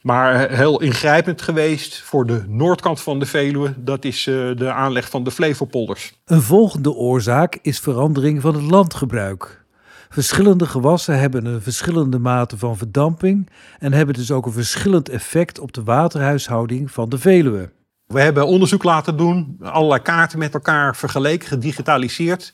[0.00, 5.10] Maar heel ingrijpend geweest voor de noordkant van de Veluwe, dat is uh, de aanleg
[5.10, 6.12] van de Flevopolders.
[6.24, 9.64] Een volgende oorzaak is verandering van het landgebruik.
[10.08, 15.58] Verschillende gewassen hebben een verschillende mate van verdamping en hebben dus ook een verschillend effect
[15.58, 17.70] op de waterhuishouding van de Veluwe.
[18.06, 22.52] We hebben onderzoek laten doen, allerlei kaarten met elkaar vergeleken, gedigitaliseerd.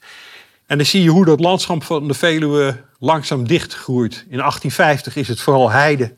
[0.66, 4.14] En dan zie je hoe dat landschap van de Veluwe langzaam dichtgroeit.
[4.28, 6.14] In 1850 is het vooral heide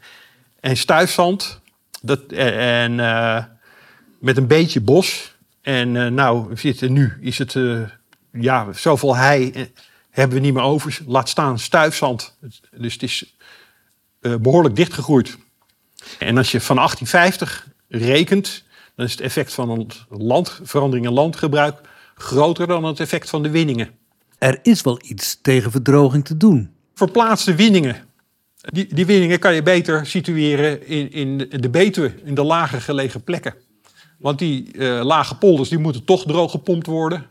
[0.60, 1.60] en stuifzand.
[2.02, 3.44] Dat, en uh,
[4.20, 5.36] met een beetje bos.
[5.62, 7.56] En uh, nou, nu is het
[8.32, 9.70] ja, zoveel hei
[10.16, 10.98] hebben we niet meer over.
[11.06, 12.36] Laat staan stuifzand.
[12.70, 13.36] Dus het is
[14.20, 15.38] behoorlijk dichtgegroeid.
[16.18, 21.12] En als je van 1850 rekent, dan is het effect van een land, verandering in
[21.12, 21.80] landgebruik
[22.14, 23.90] groter dan het effect van de winningen.
[24.38, 26.70] Er is wel iets tegen verdroging te doen.
[26.94, 28.06] Verplaatste winningen
[28.72, 33.24] die, die winningen kan je beter situeren in, in de Betuwe, in de lager gelegen
[33.24, 33.54] plekken.
[34.18, 37.26] Want die uh, lage polders die moeten toch droog gepompt worden.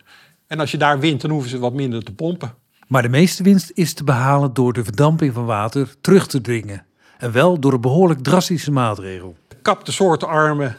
[0.48, 2.56] En als je daar wint, dan hoeven ze wat minder te pompen.
[2.88, 6.86] Maar de meeste winst is te behalen door de verdamping van water terug te dringen.
[7.18, 9.36] En wel door een behoorlijk drastische maatregel.
[9.62, 10.76] Kap de soortenarme,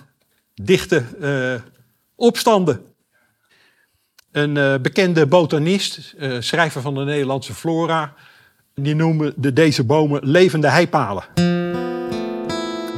[0.54, 1.60] dichte uh,
[2.14, 2.80] opstanden.
[4.32, 8.14] Een uh, bekende botanist, schrijver van de Nederlandse Flora,
[8.74, 11.24] die noemen de, deze bomen levende heipalen.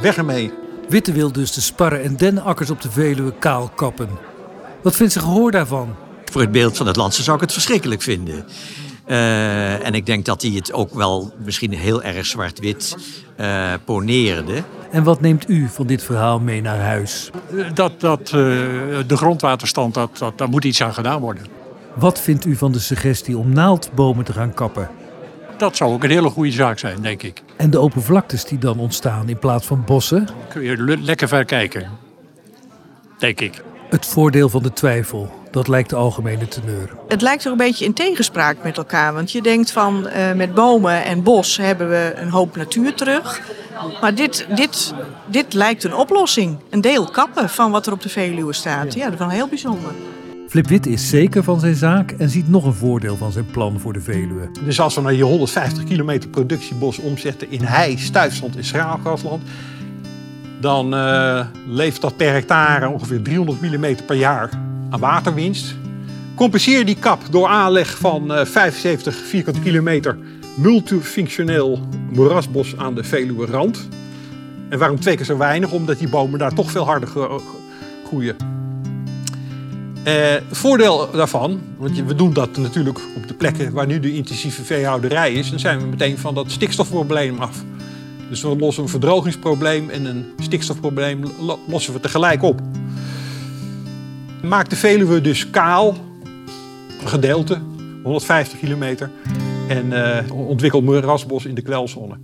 [0.01, 0.51] Weg ermee.
[0.89, 4.09] Witte wil dus de sparren en dennenakkers op de Veluwe kaal kappen.
[4.81, 5.95] Wat vindt ze gehoor daarvan?
[6.25, 8.45] Voor het beeld van het landse zou ik het verschrikkelijk vinden.
[9.09, 12.97] Eh, en ik denk dat hij het ook wel misschien heel erg zwart-wit
[13.39, 14.63] uh, poneerde.
[14.91, 17.29] En wat neemt u van dit verhaal mee naar huis?
[17.73, 18.31] Dat, dat uh,
[19.07, 21.45] de grondwaterstand, dat, dat, daar moet iets aan gedaan worden.
[21.95, 24.89] Wat vindt u van de suggestie om naaldbomen te gaan kappen?
[25.57, 27.43] Dat zou ook een hele goede zaak zijn, denk ik.
[27.55, 30.27] En de open vlaktes die dan ontstaan in plaats van bossen?
[30.49, 31.89] Kun je lekker ver kijken,
[33.17, 33.63] denk ik.
[33.89, 36.89] Het voordeel van de twijfel, dat lijkt de algemene teneur.
[37.07, 39.13] Het lijkt er een beetje in tegenspraak met elkaar.
[39.13, 43.41] Want je denkt van uh, met bomen en bos hebben we een hoop natuur terug.
[44.01, 44.93] Maar dit, dit,
[45.25, 46.57] dit lijkt een oplossing.
[46.69, 48.93] Een deel kappen van wat er op de Veluwe staat.
[48.93, 49.91] Ja, dat is wel heel bijzonder.
[50.47, 53.79] Flip Wit is zeker van zijn zaak en ziet nog een voordeel van zijn plan
[53.79, 54.49] voor de Veluwe.
[54.65, 59.43] Dus als we naar je 150 kilometer productiebos omzetten in hei, stuifstand en schraalgrasland...
[60.59, 64.49] dan uh, levert dat per hectare ongeveer 300 mm per jaar
[64.89, 65.75] aan waterwinst.
[66.35, 70.17] Compenseer die kap door aanleg van uh, 75 vierkante kilometer
[70.57, 73.87] multifunctioneel moerasbos aan de Veluwe rand.
[74.69, 75.71] En waarom twee keer zo weinig?
[75.71, 77.09] Omdat die bomen daar toch veel harder
[78.05, 78.35] groeien.
[80.03, 84.63] Eh, voordeel daarvan, want we doen dat natuurlijk op de plekken waar nu de intensieve
[84.63, 87.63] veehouderij is, dan zijn we meteen van dat stikstofprobleem af.
[88.29, 91.23] Dus we lossen een verdrogingsprobleem en een stikstofprobleem
[91.67, 92.61] lossen we tegelijk op.
[94.43, 95.95] Maak de Veluwe dus kaal,
[97.05, 97.61] gedeelte,
[98.03, 99.11] 150 kilometer,
[99.67, 102.17] en uh, ontwikkel moerasbos in de kwelzone.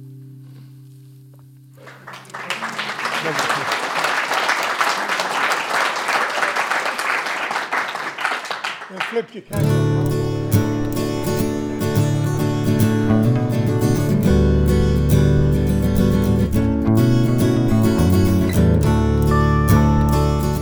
[9.15, 9.85] flipje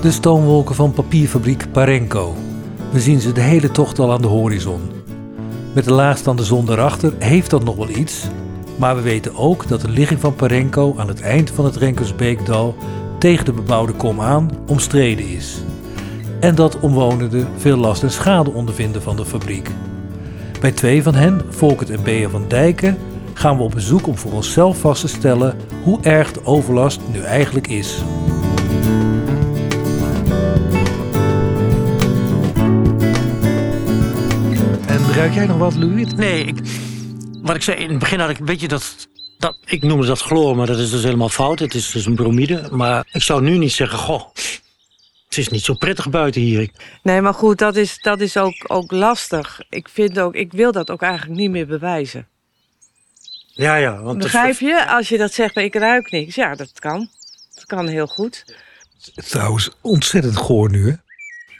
[0.03, 2.33] De stoomwolken van papierfabriek Parenco.
[2.91, 4.81] We zien ze de hele tocht al aan de horizon.
[5.73, 8.27] Met de laagstaande zon daarachter heeft dat nog wel iets.
[8.75, 12.75] Maar we weten ook dat de ligging van Parenco aan het eind van het Renkersbeekdal
[13.19, 15.61] tegen de bebouwde kom aan omstreden is
[16.39, 19.69] en dat omwonenden veel last en schade ondervinden van de fabriek.
[20.61, 22.97] Bij twee van hen, Volkert en Bea van Dijken,
[23.33, 27.21] gaan we op bezoek om voor onszelf vast te stellen hoe erg de overlast nu
[27.21, 28.03] eigenlijk is.
[35.13, 36.13] Ruik jij nog wat, Louis?
[36.13, 36.55] Nee, ik,
[37.41, 40.21] wat ik zei in het begin had ik, weet je dat, dat ik noemde dat
[40.21, 41.59] chloor, maar dat is dus helemaal fout.
[41.59, 42.67] Het is dus een bromide.
[42.71, 44.33] Maar ik zou nu niet zeggen, goh,
[45.27, 46.69] het is niet zo prettig buiten hier.
[47.03, 49.61] Nee, maar goed, dat is, dat is ook, ook lastig.
[49.69, 52.27] Ik, vind ook, ik wil dat ook eigenlijk niet meer bewijzen.
[53.53, 54.01] Ja, ja.
[54.01, 54.87] Want Begrijp je?
[54.87, 56.35] Als je dat zegt, ik ruik niks.
[56.35, 57.09] Ja, dat kan.
[57.53, 58.57] Dat kan heel goed.
[59.15, 60.95] Trouwens, ontzettend goor nu, hè?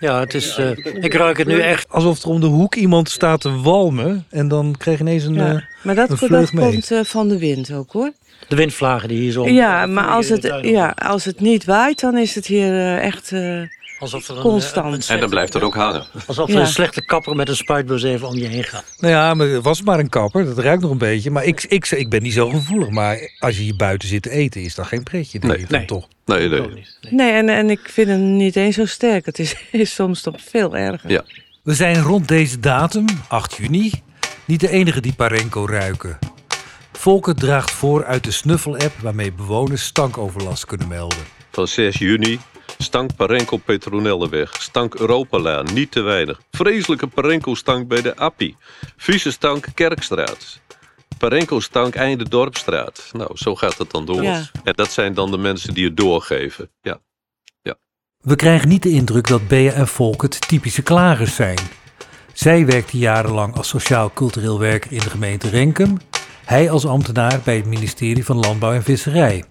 [0.04, 0.70] Ja, het is, uh,
[1.04, 1.86] ik ruik het nu echt.
[1.90, 5.34] Alsof er om de hoek iemand staat te walmen en dan krijg je ineens een.
[5.34, 8.12] Ja, uh, maar dat, dat komt uh, van de wind ook hoor.
[8.48, 9.48] De windvlagen die hier zo.
[9.48, 13.32] Ja, maar als het, ja, als het niet waait, dan is het hier uh, echt
[13.32, 13.62] uh,
[14.04, 15.10] alsof er een, constant.
[15.10, 16.06] en dan blijft het ook hangen.
[16.28, 16.60] Alsof er ja.
[16.60, 18.86] een slechte kapper met een spuitbus even om je heen gaat.
[18.98, 20.46] Nou ja, maar het was maar een kapper.
[20.46, 21.32] Dat ruikt nog een beetje.
[21.32, 22.90] Maar ik, ik, ik ben niet zo gevoelig.
[22.90, 25.40] Maar als je hier buiten zit te eten, is dat geen pretje.
[25.42, 25.86] Nee, nee.
[25.86, 26.08] toch?
[26.26, 26.60] Nee, nee.
[26.60, 26.86] nee.
[27.10, 29.26] nee en, en ik vind het niet eens zo sterk.
[29.26, 31.12] Het is, is soms toch veel erger.
[31.12, 31.24] Ja.
[31.64, 33.92] We zijn rond deze datum, 8 juni,
[34.46, 36.20] niet de enige die Parenco ruiken.
[36.92, 41.18] Volker draagt voor uit de snuffel-app waarmee bewoners stankoverlast kunnen melden.
[41.52, 42.40] Van 6 juni
[42.84, 46.42] stank Parenco Petronelleweg, stank Europalaan, niet te weinig.
[46.52, 48.56] Vreselijke Parenco-stank bij de Appie.
[48.98, 50.60] Vieze stank Kerkstraat.
[51.18, 53.10] Parenco-stank einde Dorpstraat.
[53.12, 54.24] Nou, zo gaat het dan door.
[54.24, 54.44] Ja.
[54.64, 56.70] En dat zijn dan de mensen die het doorgeven.
[56.82, 57.00] Ja.
[57.62, 57.76] ja.
[58.20, 61.60] We krijgen niet de indruk dat Bea en Volkert typische klagers zijn.
[62.34, 65.98] Zij werkte jarenlang als sociaal-cultureel werker in de gemeente Renkum
[66.46, 69.44] hij als ambtenaar bij het ministerie van Landbouw en Visserij.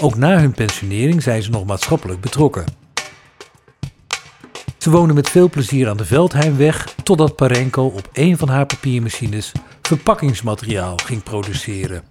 [0.00, 2.64] Ook na hun pensionering zijn ze nog maatschappelijk betrokken.
[4.78, 9.52] Ze wonen met veel plezier aan de Veldheimweg totdat Parenco op een van haar papiermachines
[9.82, 12.02] verpakkingsmateriaal ging produceren.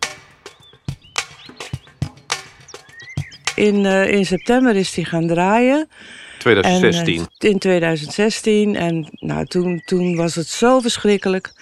[3.55, 5.89] In, uh, in september is die gaan draaien.
[6.39, 7.15] 2016.
[7.15, 8.75] En, uh, in 2016.
[8.75, 11.53] En nou, toen, toen was het zo verschrikkelijk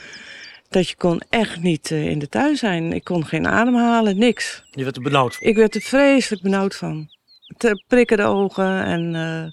[0.76, 2.94] dat je kon echt niet uh, in de tuin zijn.
[2.94, 4.64] Ik kon geen adem halen, niks.
[4.72, 5.48] Je werd er benauwd van?
[5.48, 7.10] Ik werd er vreselijk benauwd van.
[7.58, 9.52] Te prikken de ogen en uh,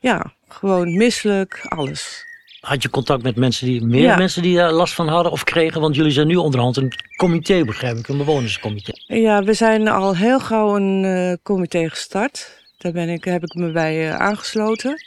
[0.00, 2.24] ja, gewoon misselijk, alles.
[2.60, 4.16] Had je contact met mensen die, meer ja.
[4.16, 5.80] mensen die daar last van hadden of kregen?
[5.80, 8.92] Want jullie zijn nu onderhand een comité, begrijp ik, een bewonerscomité.
[9.06, 12.64] Ja, we zijn al heel gauw een uh, comité gestart.
[12.78, 15.02] Daar ben ik, heb ik me bij aangesloten.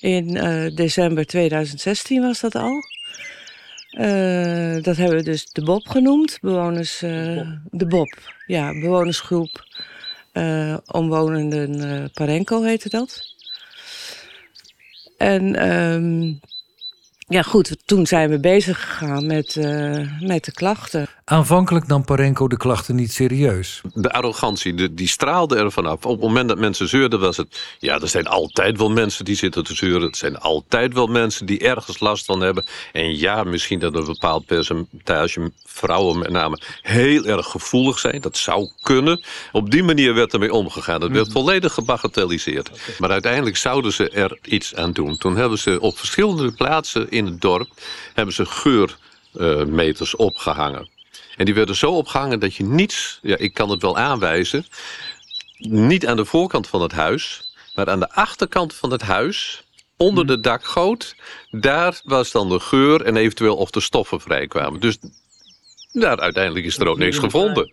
[0.00, 0.32] In
[0.74, 2.82] december 2016 was dat al.
[3.98, 6.38] Eh, dat hebben we dus de Bob genoemd.
[6.40, 8.18] Bewoners, eh, de Bob.
[8.46, 9.64] Ja, bewonersgroep
[10.32, 13.34] eh, omwonenden Parenco heette dat.
[15.16, 16.34] En ehm,
[17.28, 19.56] ja, goed, toen zijn we bezig gegaan met,
[20.20, 21.08] met de klachten.
[21.30, 23.80] Aanvankelijk nam Parenco de klachten niet serieus.
[23.94, 26.06] De arrogantie, de, die straalde er vanaf.
[26.06, 27.76] Op het moment dat mensen zeurden was het...
[27.78, 30.02] Ja, er zijn altijd wel mensen die zitten te zeuren.
[30.02, 32.64] Het zijn altijd wel mensen die ergens last van hebben.
[32.92, 38.20] En ja, misschien dat een bepaald percentage vrouwen met name heel erg gevoelig zijn.
[38.20, 39.24] Dat zou kunnen.
[39.52, 41.02] Op die manier werd ermee omgegaan.
[41.02, 42.70] Het werd volledig gebagatelliseerd.
[42.98, 45.16] Maar uiteindelijk zouden ze er iets aan doen.
[45.16, 47.68] Toen hebben ze op verschillende plaatsen in het dorp...
[48.14, 50.96] hebben ze geurmeters opgehangen.
[51.38, 54.66] En die werden zo opgehangen dat je niets, ja, ik kan het wel aanwijzen,
[55.58, 59.62] niet aan de voorkant van het huis, maar aan de achterkant van het huis,
[59.96, 61.14] onder de dakgoot,
[61.50, 64.80] daar was dan de geur en eventueel of de stoffen vrijkwamen.
[64.80, 64.98] Dus
[65.92, 67.70] daar uiteindelijk is er ook niks gevonden.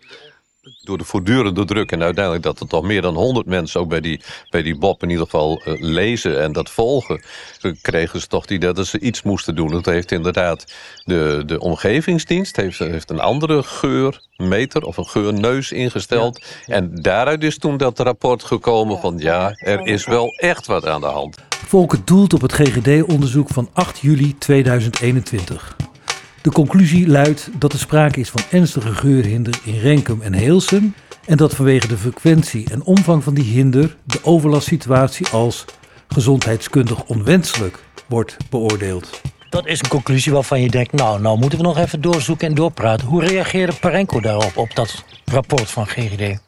[0.82, 4.00] Door de voortdurende druk en uiteindelijk dat er toch meer dan 100 mensen ook bij
[4.00, 7.22] die, bij die Bob in ieder geval eh, lezen en dat volgen,
[7.60, 9.68] eh, kregen ze toch het idee dat ze iets moesten doen.
[9.68, 16.44] Dat heeft inderdaad de, de omgevingsdienst heeft, heeft een andere geurmeter of een geurneus ingesteld.
[16.66, 21.00] En daaruit is toen dat rapport gekomen van ja, er is wel echt wat aan
[21.00, 21.36] de hand.
[21.66, 25.76] Volker doelt op het GGD-onderzoek van 8 juli 2021.
[26.46, 30.94] De conclusie luidt dat er sprake is van ernstige geurhinder in Renkum en Heelsum
[31.24, 35.64] en dat vanwege de frequentie en omvang van die hinder de overlastsituatie als
[36.08, 37.78] gezondheidskundig onwenselijk
[38.08, 39.20] wordt beoordeeld.
[39.50, 42.54] Dat is een conclusie waarvan je denkt, nou, nou moeten we nog even doorzoeken en
[42.54, 43.06] doorpraten.
[43.06, 46.45] Hoe reageerde Parenco daarop, op dat rapport van GGD?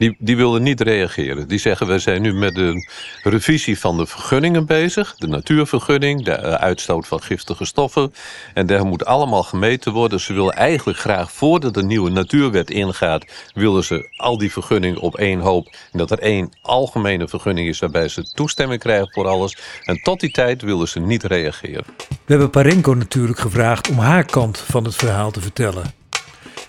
[0.00, 1.48] Die, die wilden niet reageren.
[1.48, 2.86] Die zeggen, we zijn nu met de
[3.22, 5.14] revisie van de vergunningen bezig.
[5.16, 8.14] De natuurvergunning, de eh, uitstoot van giftige stoffen.
[8.54, 10.20] En daar moet allemaal gemeten worden.
[10.20, 13.24] Ze willen eigenlijk graag, voordat de nieuwe natuurwet ingaat...
[13.54, 15.76] willen ze al die vergunningen op één hoop.
[15.92, 19.56] En dat er één algemene vergunning is waarbij ze toestemming krijgen voor alles.
[19.84, 21.84] En tot die tijd willen ze niet reageren.
[22.08, 25.99] We hebben Parenco natuurlijk gevraagd om haar kant van het verhaal te vertellen.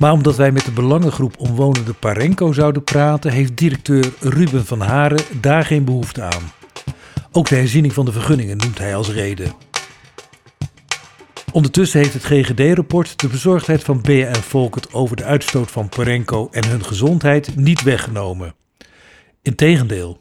[0.02, 5.24] Maar omdat wij met de belangengroep omwonende Parenco zouden praten, heeft directeur Ruben van Haren
[5.42, 6.52] daar geen behoefte aan.
[7.32, 9.54] Ook de herziening van de vergunningen noemt hij als reden.
[11.52, 16.70] Ondertussen heeft het GGD-rapport de bezorgdheid van BN Volkert over de uitstoot van Parenco en
[16.70, 18.56] hun gezondheid niet weggenomen.
[19.42, 20.21] Integendeel.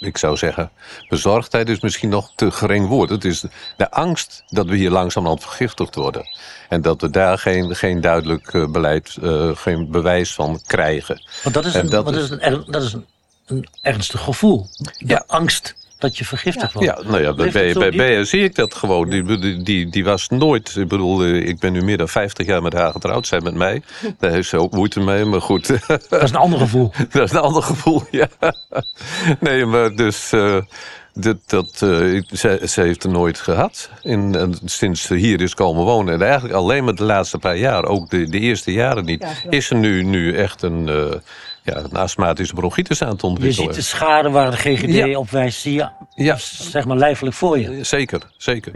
[0.00, 0.70] Ik zou zeggen,
[1.08, 3.10] bezorgdheid is misschien nog te gering woord.
[3.10, 3.44] Het is
[3.76, 6.26] de angst dat we hier langzamerhand vergiftigd worden.
[6.68, 11.22] En dat we daar geen, geen duidelijk eh, beleid, uh, geen bewijs van krijgen.
[11.42, 13.06] Want dat is En een, dat is- een, dat is een,
[13.46, 14.66] een ernstig gevoel.
[14.78, 15.24] De Ja.
[15.26, 16.88] angst dat je vergiftigd wordt.
[16.88, 19.08] Ja, nou ja, bij, bij, bij zie ik dat gewoon.
[19.10, 22.46] Die, die, die, die was nooit, ik bedoel, eh, ik ben nu meer dan 50
[22.46, 23.82] jaar met haar getrouwd, zij met mij.
[24.18, 25.66] Daar heeft ze ook moeite mee, maar goed.
[26.08, 26.92] Dat is een ander gevoel.
[27.10, 28.28] dat is een ander gevoel, ja.
[29.40, 30.56] Nee, maar dus, eh,
[31.12, 32.22] dat, dat, eh,
[32.60, 33.90] zij heeft er nooit gehad.
[34.02, 36.14] In, en sinds ze hier is komen wonen.
[36.14, 39.66] En eigenlijk alleen maar de laatste paar jaar, ook de, de eerste jaren niet, is
[39.66, 40.88] ze nu, nu echt een,
[41.74, 43.66] ja, een astmatische bronchitis aan het Je ontwikkelen.
[43.66, 45.18] ziet de schade waar de GGD Ja.
[45.18, 47.84] op wijst, zie je Ja, zeg maar lijfelijk voor je.
[47.84, 48.72] zeker, zeker.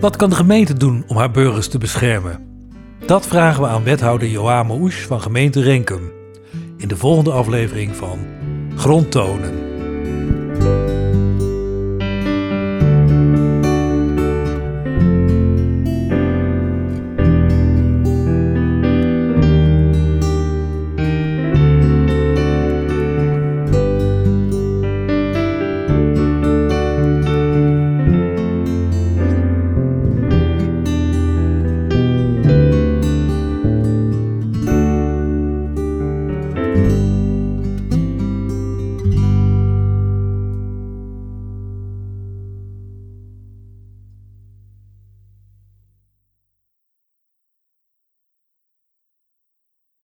[0.00, 2.40] Wat kan de gemeente doen om haar burgers te beschermen?
[3.06, 6.10] Dat vragen we aan wethouder Joame Oesch van gemeente Renkum.
[6.76, 8.18] In de volgende aflevering van
[8.76, 9.65] Grondtonen.